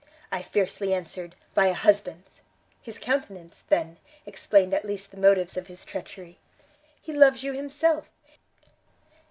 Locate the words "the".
5.11-5.17